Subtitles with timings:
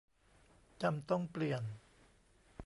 [0.81, 1.63] จำต้องเปลี่ยน